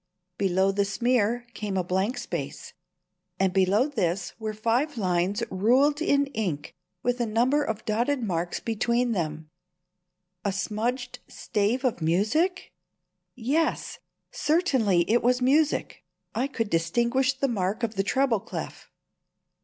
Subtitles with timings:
[0.39, 2.73] Below the smear came a blank space,
[3.39, 8.59] and below this were five lines ruled in ink with a number of dotted marks
[8.59, 9.51] between them....
[10.43, 12.71] A smudged stave of music?
[13.35, 13.99] Yes,
[14.31, 16.03] certainly it was music.
[16.33, 18.89] I could distinguish the mark of the treble clef.